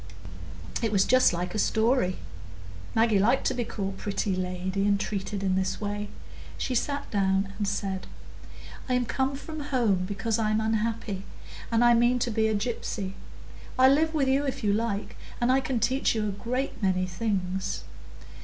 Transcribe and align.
It 0.81 0.91
was 0.91 1.05
just 1.05 1.31
like 1.31 1.53
a 1.53 1.59
story; 1.59 2.17
Maggie 2.95 3.19
liked 3.19 3.45
to 3.45 3.53
be 3.53 3.63
called 3.63 3.97
pretty 3.99 4.35
lady 4.35 4.87
and 4.87 4.99
treated 4.99 5.43
in 5.43 5.53
this 5.55 5.79
way. 5.79 6.09
She 6.57 6.73
sat 6.73 7.11
down 7.11 7.53
and 7.59 7.67
said,— 7.67 8.07
"I'm 8.89 9.05
come 9.05 9.35
from 9.35 9.59
home 9.59 10.05
because 10.07 10.39
I'm 10.39 10.59
unhappy, 10.59 11.23
and 11.71 11.85
I 11.85 11.93
mean 11.93 12.17
to 12.17 12.31
be 12.31 12.47
a 12.47 12.55
gypsy. 12.55 13.13
I'll 13.77 13.93
live 13.93 14.15
with 14.15 14.27
you 14.27 14.43
if 14.43 14.63
you 14.63 14.73
like, 14.73 15.17
and 15.39 15.51
I 15.51 15.59
can 15.61 15.79
teach 15.79 16.15
you 16.15 16.27
a 16.27 16.31
great 16.31 16.81
many 16.81 17.05
things." 17.05 17.83